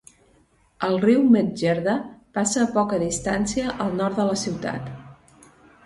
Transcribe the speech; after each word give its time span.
El 0.87 0.95
riu 1.03 1.19
Medjerda 1.35 1.95
passa 2.39 2.65
a 2.65 2.71
poca 2.81 3.01
distància 3.07 3.79
al 3.87 3.97
nord 4.03 4.23
de 4.23 4.29
la 4.33 4.43
ciutat. 4.47 4.95